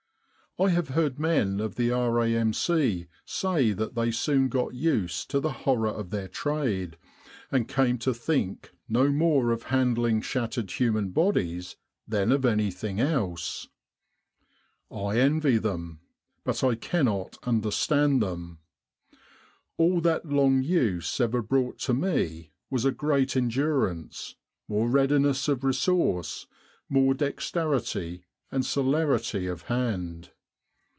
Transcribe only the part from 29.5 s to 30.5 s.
hand.